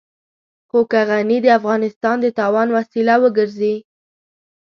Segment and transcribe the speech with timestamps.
[0.69, 3.75] خو که غني د افغانستان د تاوان وسيله وګرځي.